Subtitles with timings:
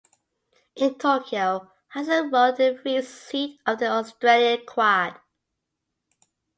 [0.77, 5.19] In Tokyo Hudson rowed the three seat of the Australian quad.